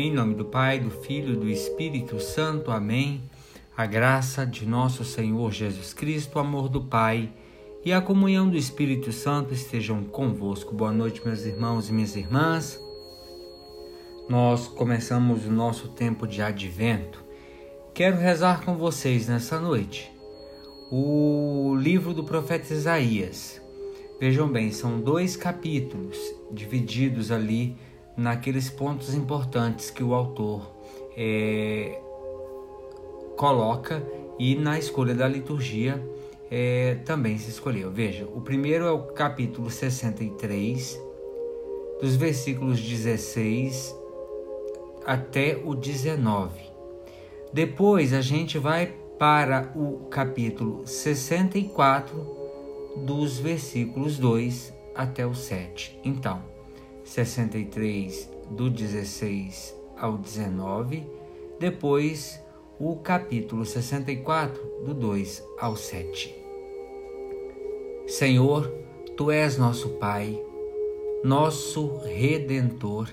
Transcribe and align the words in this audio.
Em 0.00 0.10
nome 0.10 0.34
do 0.34 0.46
Pai, 0.46 0.80
do 0.80 0.90
Filho 0.90 1.34
e 1.34 1.36
do 1.36 1.46
Espírito 1.46 2.18
Santo. 2.18 2.70
Amém. 2.70 3.22
A 3.76 3.84
graça 3.84 4.46
de 4.46 4.64
nosso 4.64 5.04
Senhor 5.04 5.52
Jesus 5.52 5.92
Cristo, 5.92 6.36
o 6.36 6.38
amor 6.38 6.70
do 6.70 6.80
Pai 6.80 7.30
e 7.84 7.92
a 7.92 8.00
comunhão 8.00 8.48
do 8.48 8.56
Espírito 8.56 9.12
Santo 9.12 9.52
estejam 9.52 10.02
convosco. 10.04 10.74
Boa 10.74 10.90
noite, 10.90 11.20
meus 11.22 11.44
irmãos 11.44 11.90
e 11.90 11.92
minhas 11.92 12.16
irmãs. 12.16 12.80
Nós 14.26 14.68
começamos 14.68 15.44
o 15.44 15.50
nosso 15.50 15.88
tempo 15.88 16.26
de 16.26 16.40
advento. 16.40 17.22
Quero 17.92 18.16
rezar 18.16 18.64
com 18.64 18.78
vocês 18.78 19.28
nessa 19.28 19.60
noite 19.60 20.10
o 20.90 21.76
livro 21.78 22.14
do 22.14 22.24
profeta 22.24 22.72
Isaías. 22.72 23.60
Vejam 24.18 24.48
bem, 24.48 24.72
são 24.72 24.98
dois 24.98 25.36
capítulos 25.36 26.16
divididos 26.50 27.30
ali 27.30 27.76
naqueles 28.20 28.68
pontos 28.68 29.14
importantes 29.14 29.90
que 29.90 30.04
o 30.04 30.12
autor 30.14 30.70
é, 31.16 31.98
coloca 33.36 34.06
e 34.38 34.54
na 34.54 34.78
escolha 34.78 35.14
da 35.14 35.26
liturgia 35.26 36.02
é, 36.50 36.96
também 37.06 37.38
se 37.38 37.48
escolheu. 37.48 37.90
Veja, 37.90 38.26
o 38.26 38.42
primeiro 38.42 38.84
é 38.84 38.90
o 38.90 39.04
capítulo 39.04 39.70
63, 39.70 41.00
dos 42.00 42.16
versículos 42.16 42.80
16 42.80 43.96
até 45.06 45.58
o 45.64 45.74
19. 45.74 46.60
Depois 47.52 48.12
a 48.12 48.20
gente 48.20 48.58
vai 48.58 48.94
para 49.18 49.72
o 49.74 50.08
capítulo 50.10 50.86
64, 50.86 52.38
dos 52.98 53.38
versículos 53.38 54.18
2 54.18 54.74
até 54.94 55.26
o 55.26 55.34
7. 55.34 55.98
Então, 56.04 56.49
63 57.10 58.30
do 58.52 58.70
16 58.70 59.74
ao 59.98 60.16
19, 60.16 61.04
depois 61.58 62.40
o 62.78 62.94
capítulo 62.94 63.66
64 63.66 64.84
do 64.84 64.94
2 64.94 65.44
ao 65.58 65.74
7. 65.74 66.32
Senhor, 68.06 68.72
tu 69.16 69.28
és 69.28 69.58
nosso 69.58 69.88
Pai, 69.98 70.40
nosso 71.24 71.96
redentor, 72.04 73.08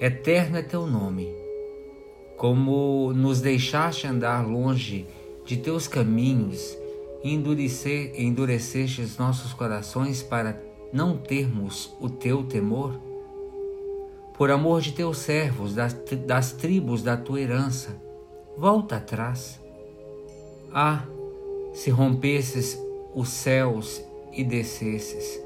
eterno 0.00 0.58
é 0.58 0.62
teu 0.62 0.84
nome. 0.84 1.32
Como 2.36 3.12
nos 3.12 3.40
deixaste 3.40 4.08
andar 4.08 4.44
longe 4.44 5.06
de 5.44 5.56
teus 5.56 5.86
caminhos, 5.86 6.76
endurecer, 7.22 8.12
endurecestes 8.20 9.16
nossos 9.16 9.52
corações 9.52 10.20
para 10.20 10.60
não 10.92 11.16
termos 11.16 11.94
o 12.00 12.10
teu 12.10 12.42
temor, 12.42 13.09
por 14.40 14.50
amor 14.50 14.80
de 14.80 14.92
teus 14.92 15.18
servos, 15.18 15.74
das, 15.74 15.94
das 16.26 16.52
tribos 16.52 17.02
da 17.02 17.14
tua 17.14 17.42
herança, 17.42 18.00
volta 18.56 18.96
atrás. 18.96 19.60
Ah, 20.72 21.04
se 21.74 21.90
rompesses 21.90 22.80
os 23.14 23.28
céus 23.28 24.02
e 24.32 24.42
descesses, 24.42 25.38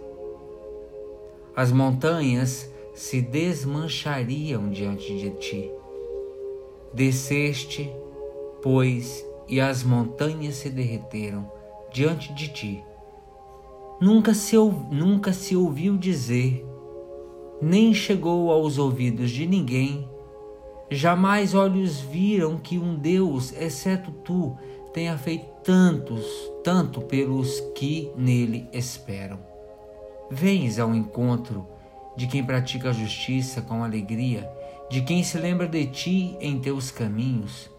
as 1.56 1.72
montanhas 1.72 2.70
se 2.94 3.20
desmanchariam 3.20 4.70
diante 4.70 5.18
de 5.18 5.30
ti. 5.30 5.72
Desceste, 6.92 7.90
pois, 8.62 9.26
e 9.48 9.60
as 9.60 9.82
montanhas 9.82 10.54
se 10.54 10.70
derreteram 10.70 11.50
diante 11.92 12.32
de 12.32 12.46
ti. 12.46 12.84
Nunca 14.00 14.32
se, 14.34 14.56
nunca 14.56 15.32
se 15.32 15.56
ouviu 15.56 15.98
dizer 15.98 16.64
nem 17.64 17.94
chegou 17.94 18.50
aos 18.50 18.76
ouvidos 18.76 19.30
de 19.30 19.46
ninguém. 19.46 20.06
Jamais 20.90 21.54
olhos 21.54 21.98
viram 21.98 22.58
que 22.58 22.78
um 22.78 22.94
Deus, 22.94 23.52
exceto 23.52 24.10
tu, 24.10 24.54
tenha 24.92 25.16
feito 25.16 25.46
tantos, 25.64 26.26
tanto 26.62 27.00
pelos 27.00 27.60
que 27.74 28.12
nele 28.16 28.68
esperam. 28.70 29.38
Vens 30.30 30.78
ao 30.78 30.94
encontro 30.94 31.66
de 32.14 32.26
quem 32.26 32.44
pratica 32.44 32.90
a 32.90 32.92
justiça 32.92 33.62
com 33.62 33.82
alegria, 33.82 34.48
de 34.90 35.00
quem 35.00 35.24
se 35.24 35.38
lembra 35.38 35.66
de 35.66 35.86
ti 35.86 36.36
em 36.40 36.60
teus 36.60 36.90
caminhos. 36.90 37.70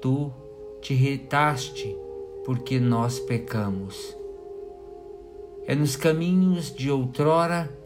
Tu 0.00 0.32
te 0.80 0.94
retaste 0.94 1.96
porque 2.44 2.78
nós 2.78 3.18
pecamos. 3.18 4.16
É 5.66 5.74
nos 5.74 5.96
caminhos 5.96 6.72
de 6.72 6.90
outrora 6.90 7.77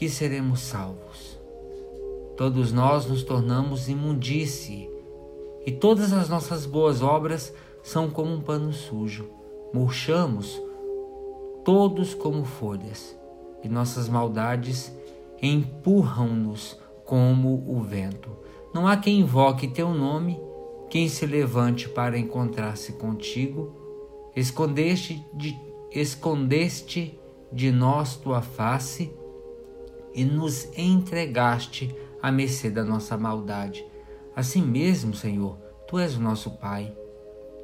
que 0.00 0.08
seremos 0.08 0.60
salvos. 0.60 1.38
Todos 2.34 2.72
nós 2.72 3.04
nos 3.04 3.22
tornamos 3.22 3.86
imundície 3.86 4.88
e 5.66 5.72
todas 5.72 6.14
as 6.14 6.26
nossas 6.26 6.64
boas 6.64 7.02
obras 7.02 7.52
são 7.82 8.08
como 8.08 8.32
um 8.32 8.40
pano 8.40 8.72
sujo. 8.72 9.28
Murchamos 9.74 10.58
todos 11.66 12.14
como 12.14 12.46
folhas 12.46 13.14
e 13.62 13.68
nossas 13.68 14.08
maldades 14.08 14.90
empurram-nos 15.42 16.80
como 17.04 17.62
o 17.68 17.82
vento. 17.82 18.30
Não 18.72 18.88
há 18.88 18.96
quem 18.96 19.20
invoque 19.20 19.68
teu 19.68 19.92
nome, 19.92 20.40
quem 20.88 21.10
se 21.10 21.26
levante 21.26 21.90
para 21.90 22.18
encontrar-se 22.18 22.94
contigo. 22.94 23.76
Escondeste 24.34 25.22
de, 25.34 25.54
escondeste 25.92 27.20
de 27.52 27.70
nós 27.70 28.16
tua 28.16 28.40
face 28.40 29.19
e 30.14 30.24
nos 30.24 30.66
entregaste 30.76 31.94
à 32.22 32.30
mercê 32.30 32.70
da 32.70 32.84
nossa 32.84 33.16
maldade. 33.16 33.84
Assim 34.34 34.62
mesmo, 34.62 35.14
Senhor, 35.14 35.56
tu 35.86 35.98
és 35.98 36.16
o 36.16 36.20
nosso 36.20 36.52
Pai. 36.52 36.94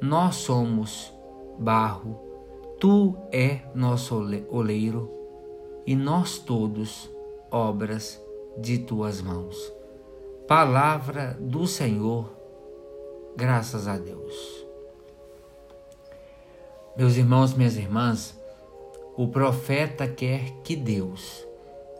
Nós 0.01 0.35
somos 0.35 1.13
barro, 1.57 2.19
tu 2.79 3.17
é 3.31 3.61
nosso 3.73 4.15
oleiro 4.49 5.11
e 5.85 5.95
nós 5.95 6.37
todos 6.37 7.09
obras 7.49 8.21
de 8.57 8.77
tuas 8.77 9.21
mãos. 9.21 9.73
Palavra 10.47 11.37
do 11.39 11.65
Senhor, 11.65 12.31
graças 13.35 13.87
a 13.87 13.97
Deus. 13.97 14.65
Meus 16.97 17.15
irmãos, 17.15 17.53
minhas 17.53 17.77
irmãs, 17.77 18.37
o 19.15 19.27
profeta 19.27 20.07
quer 20.07 20.51
que 20.63 20.75
Deus 20.75 21.46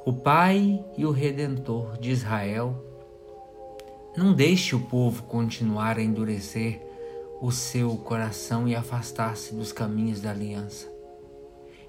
o 0.08 0.14
Pai 0.14 0.82
e 0.98 1.06
o 1.06 1.12
Redentor 1.12 1.98
de 1.98 2.12
Israel. 2.12 2.82
Não 4.16 4.34
deixe 4.34 4.74
o 4.74 4.80
povo 4.80 5.24
continuar 5.24 5.98
a 5.98 6.02
endurecer 6.02 6.82
o 7.42 7.52
seu 7.52 7.94
coração 7.98 8.70
e 8.70 8.74
afastar-se 8.74 9.54
dos 9.54 9.74
caminhos 9.74 10.22
da 10.22 10.32
aliança. 10.32 10.88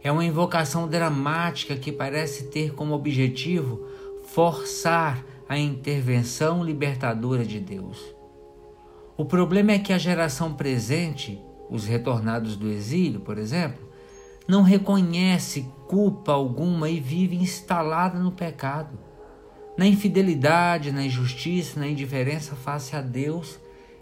É 0.02 0.10
uma 0.10 0.24
invocação 0.24 0.88
dramática 0.88 1.76
que 1.76 1.92
parece 1.92 2.48
ter 2.48 2.74
como 2.74 2.92
objetivo 2.92 3.86
forçar 4.26 5.24
a 5.48 5.56
intervenção 5.56 6.64
libertadora 6.64 7.44
de 7.44 7.60
Deus. 7.60 8.02
O 9.16 9.24
problema 9.24 9.70
é 9.70 9.78
que 9.78 9.92
a 9.92 9.98
geração 9.98 10.54
presente, 10.54 11.40
os 11.70 11.84
retornados 11.84 12.56
do 12.56 12.68
exílio, 12.68 13.20
por 13.20 13.38
exemplo, 13.38 13.88
não 14.48 14.62
reconhece 14.62 15.70
culpa 15.86 16.32
alguma 16.32 16.88
e 16.88 16.98
vive 16.98 17.36
instalada 17.36 18.19
no 18.19 18.32
pecado, 18.32 18.98
na 19.76 19.86
infidelidade, 19.86 20.91
na 20.91 21.04
injustiça, 21.04 21.78
na 21.78 21.86
indiferença 21.86 22.56
face 22.56 22.97
a 22.97 23.03
Deus 23.03 23.61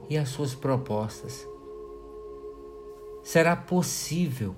e 0.08 0.16
às 0.16 0.28
suas 0.28 0.54
propostas. 0.54 1.46
Será 3.24 3.56
possível 3.56 4.54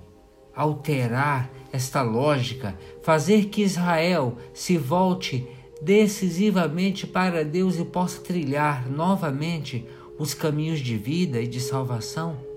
alterar 0.55 1.49
esta 1.73 2.03
lógica, 2.03 2.77
fazer 3.01 3.45
que 3.45 3.63
Israel 3.63 4.37
se 4.53 4.77
volte 4.77 5.47
decisivamente 5.81 7.07
para 7.07 7.43
Deus 7.43 7.79
e 7.79 7.85
possa 7.85 8.21
trilhar 8.21 8.87
novamente 8.89 9.87
os 10.19 10.33
caminhos 10.33 10.79
de 10.79 10.97
vida 10.97 11.41
e 11.41 11.47
de 11.47 11.59
salvação? 11.59 12.48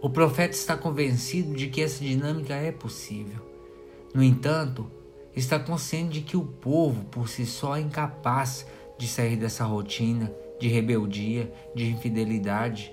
O 0.00 0.08
profeta 0.08 0.54
está 0.54 0.76
convencido 0.76 1.54
de 1.54 1.68
que 1.68 1.82
essa 1.82 2.04
dinâmica 2.04 2.54
é 2.54 2.70
possível. 2.70 3.40
No 4.14 4.22
entanto, 4.22 4.90
está 5.34 5.58
consciente 5.58 6.20
de 6.20 6.20
que 6.20 6.36
o 6.36 6.44
povo 6.44 7.04
por 7.06 7.28
si 7.28 7.44
só 7.44 7.76
é 7.76 7.80
incapaz 7.80 8.66
de 8.96 9.08
sair 9.08 9.36
dessa 9.36 9.64
rotina 9.64 10.32
de 10.58 10.68
rebeldia, 10.68 11.52
de 11.74 11.86
infidelidade 11.86 12.92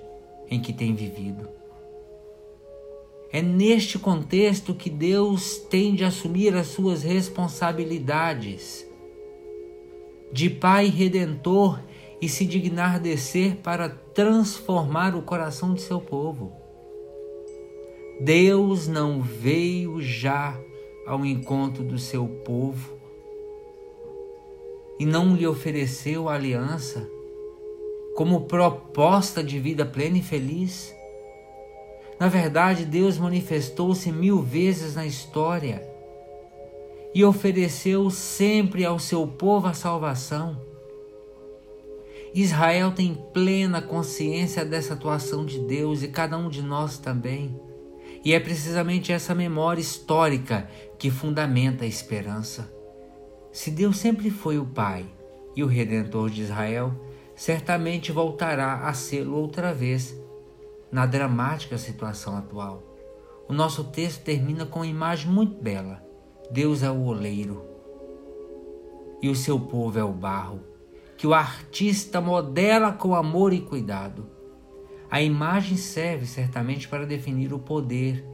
em 0.49 0.61
que 0.61 0.71
tem 0.71 0.93
vivido. 0.93 1.49
É 3.31 3.41
neste 3.41 3.97
contexto 3.97 4.73
que 4.73 4.89
Deus 4.89 5.57
tem 5.57 5.95
de 5.95 6.05
assumir 6.05 6.55
as 6.55 6.67
suas 6.67 7.03
responsabilidades 7.03 8.85
de 10.31 10.49
Pai 10.49 10.87
redentor 10.87 11.81
e 12.21 12.29
se 12.29 12.45
dignar 12.45 12.99
descer 12.99 13.57
para 13.57 13.89
transformar 13.89 15.15
o 15.15 15.21
coração 15.21 15.73
de 15.73 15.81
seu 15.81 15.99
povo. 15.99 16.64
Deus 18.19 18.87
não 18.87 19.21
veio 19.21 20.01
já 20.01 20.57
ao 21.05 21.25
encontro 21.25 21.83
do 21.83 21.99
seu 21.99 22.27
povo 22.27 22.95
e 24.99 25.05
não 25.05 25.35
lhe 25.35 25.45
ofereceu 25.45 26.29
a 26.29 26.35
aliança 26.35 27.07
como 28.15 28.45
proposta 28.45 29.43
de 29.43 29.59
vida 29.59 29.85
plena 29.85 30.17
e 30.17 30.21
feliz? 30.21 30.95
Na 32.17 32.29
verdade, 32.29 32.85
Deus 32.85 33.17
manifestou-se 33.17 34.09
mil 34.09 34.41
vezes 34.41 34.95
na 34.95 35.05
história 35.05 35.85
e 37.13 37.25
ofereceu 37.25 38.09
sempre 38.09 38.85
ao 38.85 38.97
seu 38.97 39.27
povo 39.27 39.67
a 39.67 39.73
salvação. 39.73 40.57
Israel 42.33 42.91
tem 42.93 43.13
plena 43.33 43.81
consciência 43.81 44.63
dessa 44.63 44.93
atuação 44.93 45.45
de 45.45 45.59
Deus 45.59 46.01
e 46.01 46.07
cada 46.07 46.37
um 46.37 46.49
de 46.49 46.61
nós 46.61 46.97
também. 46.97 47.57
E 48.25 48.33
é 48.33 48.39
precisamente 48.39 49.13
essa 49.13 49.35
memória 49.35 49.79
histórica 49.79 50.67
que 50.97 51.11
fundamenta 51.11 51.85
a 51.85 51.87
esperança. 51.87 52.73
Se 53.51 53.69
Deus 53.69 53.97
sempre 53.97 54.31
foi 54.31 54.57
o 54.57 54.65
Pai 54.65 55.05
e 55.55 55.63
o 55.63 55.67
Redentor 55.67 56.31
de 56.31 56.41
Israel, 56.41 56.91
certamente 57.35 58.11
voltará 58.11 58.87
a 58.87 58.93
sê-lo 58.93 59.37
outra 59.37 59.71
vez 59.71 60.19
na 60.91 61.05
dramática 61.05 61.77
situação 61.77 62.35
atual. 62.35 62.83
O 63.47 63.53
nosso 63.53 63.83
texto 63.83 64.23
termina 64.23 64.65
com 64.65 64.79
uma 64.79 64.87
imagem 64.87 65.31
muito 65.31 65.61
bela. 65.61 66.03
Deus 66.49 66.81
é 66.81 66.89
o 66.89 67.03
oleiro 67.03 67.75
e 69.21 69.29
o 69.29 69.35
seu 69.35 69.59
povo 69.59 69.97
é 69.97 70.03
o 70.03 70.11
barro, 70.11 70.61
que 71.17 71.25
o 71.25 71.33
artista 71.33 72.19
modela 72.21 72.91
com 72.91 73.15
amor 73.15 73.53
e 73.53 73.61
cuidado. 73.61 74.34
A 75.09 75.21
imagem 75.21 75.77
serve 75.77 76.25
certamente 76.25 76.87
para 76.87 77.05
definir 77.05 77.53
o 77.53 77.59
poder 77.59 78.25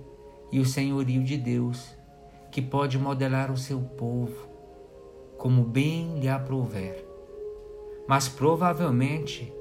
e 0.51 0.59
o 0.59 0.65
senhorio 0.65 1.23
de 1.23 1.37
Deus, 1.37 1.95
que 2.51 2.61
pode 2.61 2.97
modelar 2.97 3.51
o 3.51 3.57
seu 3.57 3.79
povo 3.79 4.51
como 5.41 5.63
bem 5.63 6.19
lhe 6.19 6.29
aprouver. 6.29 7.03
Mas 8.07 8.29
provavelmente 8.29 9.51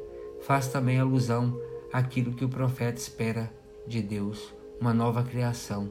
faz 0.42 0.68
também 0.68 0.98
alusão 0.98 1.58
aquilo 1.90 2.34
que 2.34 2.44
o 2.44 2.50
profeta 2.50 2.98
espera 2.98 3.50
de 3.86 4.02
Deus, 4.02 4.52
uma 4.78 4.92
nova 4.92 5.22
criação. 5.22 5.88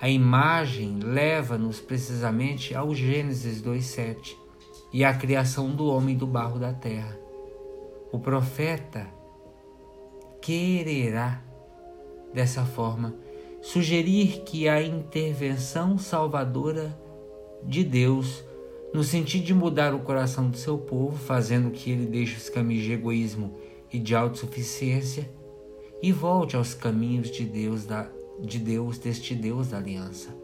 A 0.00 0.08
imagem 0.08 0.98
leva-nos 0.98 1.78
precisamente 1.78 2.74
ao 2.74 2.92
Gênesis 2.92 3.62
2:7 3.62 4.36
e 4.92 5.04
à 5.04 5.14
criação 5.14 5.70
do 5.70 5.86
homem 5.86 6.16
do 6.16 6.26
barro 6.26 6.58
da 6.58 6.72
terra. 6.72 7.16
O 8.10 8.18
profeta 8.18 9.06
quererá 10.50 11.40
dessa 12.34 12.64
forma 12.64 13.14
sugerir 13.62 14.42
que 14.42 14.68
a 14.68 14.82
intervenção 14.82 15.96
salvadora 15.96 16.98
de 17.62 17.84
Deus 17.84 18.42
no 18.92 19.04
sentido 19.04 19.44
de 19.44 19.54
mudar 19.54 19.94
o 19.94 20.00
coração 20.00 20.50
do 20.50 20.56
seu 20.56 20.76
povo, 20.76 21.16
fazendo 21.16 21.70
que 21.70 21.92
ele 21.92 22.04
deixe 22.04 22.36
os 22.36 22.48
caminhos 22.48 22.82
de 22.82 22.92
egoísmo 22.92 23.54
e 23.92 23.98
de 24.00 24.12
autossuficiência 24.12 25.30
e 26.02 26.10
volte 26.10 26.56
aos 26.56 26.74
caminhos 26.74 27.30
de 27.30 27.44
Deus, 27.44 27.86
da, 27.86 28.10
de 28.40 28.58
Deus, 28.58 28.98
deste 28.98 29.36
Deus 29.36 29.68
da 29.68 29.76
aliança. 29.76 30.36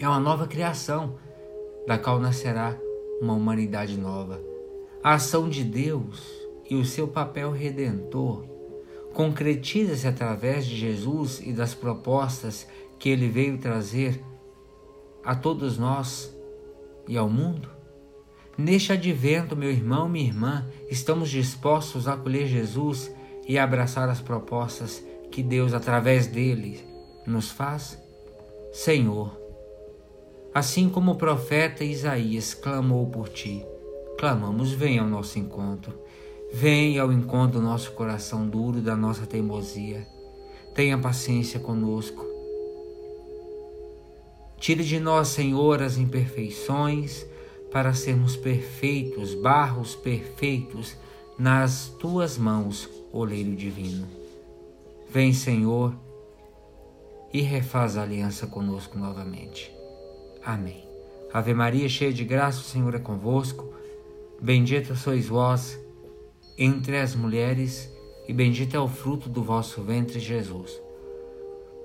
É 0.00 0.08
uma 0.08 0.18
nova 0.18 0.48
criação, 0.48 1.14
da 1.86 1.96
qual 1.96 2.18
nascerá 2.18 2.76
uma 3.22 3.34
humanidade 3.34 3.96
nova. 3.96 4.42
A 5.00 5.14
ação 5.14 5.48
de 5.48 5.62
Deus 5.62 6.28
e 6.68 6.74
o 6.74 6.84
seu 6.84 7.06
papel 7.06 7.52
redentor 7.52 8.55
concretiza-se 9.16 10.06
através 10.06 10.66
de 10.66 10.76
Jesus 10.76 11.40
e 11.40 11.50
das 11.50 11.74
propostas 11.74 12.68
que 12.98 13.08
ele 13.08 13.28
veio 13.28 13.56
trazer 13.56 14.22
a 15.24 15.34
todos 15.34 15.78
nós 15.78 16.30
e 17.08 17.16
ao 17.16 17.26
mundo? 17.26 17.70
Neste 18.58 18.92
advento, 18.92 19.56
meu 19.56 19.70
irmão, 19.70 20.06
minha 20.06 20.26
irmã, 20.26 20.66
estamos 20.90 21.30
dispostos 21.30 22.06
a 22.06 22.12
acolher 22.12 22.46
Jesus 22.46 23.10
e 23.48 23.58
abraçar 23.58 24.06
as 24.10 24.20
propostas 24.20 25.02
que 25.30 25.42
Deus, 25.42 25.72
através 25.72 26.26
dele, 26.26 26.84
nos 27.26 27.50
faz? 27.50 27.98
Senhor, 28.70 29.34
assim 30.52 30.90
como 30.90 31.12
o 31.12 31.16
profeta 31.16 31.82
Isaías 31.82 32.52
clamou 32.52 33.06
por 33.06 33.30
ti, 33.30 33.64
clamamos, 34.18 34.72
venha 34.72 35.00
ao 35.00 35.08
nosso 35.08 35.38
encontro. 35.38 36.04
Venha 36.58 37.02
ao 37.02 37.12
encontro 37.12 37.60
do 37.60 37.66
nosso 37.66 37.92
coração 37.92 38.48
duro, 38.48 38.80
da 38.80 38.96
nossa 38.96 39.26
teimosia. 39.26 40.06
Tenha 40.74 40.96
paciência 40.96 41.60
conosco. 41.60 42.24
Tire 44.58 44.82
de 44.82 44.98
nós, 44.98 45.28
Senhor, 45.28 45.82
as 45.82 45.98
imperfeições, 45.98 47.26
para 47.70 47.92
sermos 47.92 48.36
perfeitos, 48.36 49.34
barros 49.34 49.94
perfeitos 49.94 50.96
nas 51.38 51.88
tuas 52.00 52.38
mãos, 52.38 52.88
oleiro 53.12 53.54
divino. 53.54 54.06
Vem, 55.10 55.34
Senhor, 55.34 55.94
e 57.34 57.42
refaz 57.42 57.98
a 57.98 58.02
aliança 58.02 58.46
conosco 58.46 58.98
novamente. 58.98 59.70
Amém. 60.42 60.88
Ave 61.34 61.52
Maria, 61.52 61.86
cheia 61.86 62.14
de 62.14 62.24
graça, 62.24 62.60
o 62.60 62.64
Senhor 62.64 62.94
é 62.94 62.98
convosco. 62.98 63.74
Bendita 64.40 64.94
sois 64.94 65.26
vós 65.26 65.84
entre 66.58 66.98
as 66.98 67.14
mulheres, 67.14 67.92
e 68.26 68.32
bendito 68.32 68.76
é 68.76 68.80
o 68.80 68.88
fruto 68.88 69.28
do 69.28 69.42
vosso 69.42 69.82
ventre, 69.82 70.18
Jesus. 70.18 70.80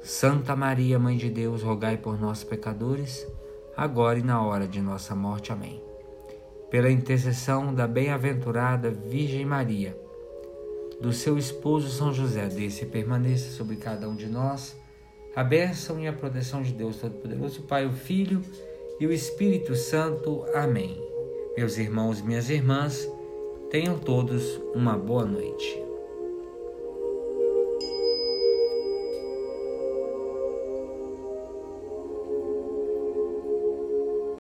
Santa 0.01 0.56
Maria, 0.56 0.97
Mãe 0.97 1.18
de 1.18 1.29
Deus, 1.29 1.62
rogai 1.62 1.97
por 1.97 2.19
nós, 2.19 2.44
pecadores 2.44 3.27
agora 3.75 4.19
e 4.19 4.23
na 4.23 4.44
hora 4.44 4.68
de 4.68 4.81
nossa 4.81 5.15
morte. 5.15 5.51
Amém. 5.51 5.81
Pela 6.69 6.91
intercessão 6.91 7.73
da 7.73 7.88
bem-aventurada 7.88 8.89
Virgem 8.89 9.45
Maria, 9.45 9.97
do 11.01 11.12
seu 11.12 11.38
esposo 11.38 11.89
São 11.89 12.13
José, 12.13 12.47
desse 12.47 12.85
permaneça 12.85 13.51
sobre 13.51 13.75
cada 13.75 14.07
um 14.07 14.15
de 14.15 14.27
nós 14.27 14.79
a 15.35 15.44
bênção 15.44 16.00
e 16.00 16.07
a 16.07 16.13
proteção 16.13 16.62
de 16.62 16.74
Deus 16.74 16.97
Todo-Poderoso, 16.97 17.63
Pai, 17.63 17.85
o 17.85 17.94
Filho 17.94 18.41
e 19.00 19.07
o 19.07 19.13
Espírito 19.13 19.75
Santo. 19.75 20.45
Amém. 20.53 21.01
Meus 21.57 21.77
irmãos 21.77 22.21
minhas 22.21 22.50
irmãs, 22.50 23.09
tenham 23.71 23.97
todos 23.97 24.62
uma 24.75 24.97
boa 24.97 25.25
noite. 25.25 25.81